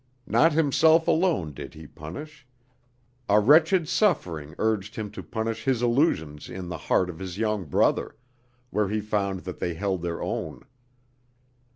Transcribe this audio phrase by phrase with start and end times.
[0.25, 2.47] Not himself alone did he punish;
[3.29, 7.65] a wretched suffering urged him to punish his illusions in the heart of his young
[7.65, 8.15] brother,
[8.71, 10.65] where he found that they held their own.